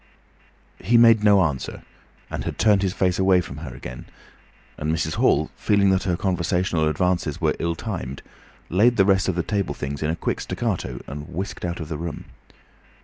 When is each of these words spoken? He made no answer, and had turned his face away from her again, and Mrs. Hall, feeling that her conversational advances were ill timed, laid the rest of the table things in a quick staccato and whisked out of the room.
He 0.83 0.97
made 0.97 1.23
no 1.23 1.43
answer, 1.43 1.83
and 2.31 2.43
had 2.43 2.57
turned 2.57 2.81
his 2.81 2.91
face 2.91 3.19
away 3.19 3.39
from 3.39 3.57
her 3.57 3.75
again, 3.75 4.05
and 4.75 4.91
Mrs. 4.91 5.13
Hall, 5.13 5.51
feeling 5.55 5.91
that 5.91 6.05
her 6.05 6.17
conversational 6.17 6.89
advances 6.89 7.39
were 7.39 7.53
ill 7.59 7.75
timed, 7.75 8.23
laid 8.67 8.97
the 8.97 9.05
rest 9.05 9.29
of 9.29 9.35
the 9.35 9.43
table 9.43 9.75
things 9.75 10.01
in 10.01 10.09
a 10.09 10.15
quick 10.15 10.41
staccato 10.41 11.01
and 11.05 11.29
whisked 11.29 11.63
out 11.63 11.79
of 11.79 11.87
the 11.87 11.99
room. 11.99 12.25